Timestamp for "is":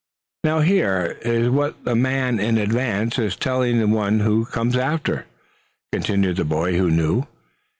1.21-1.49, 3.19-3.35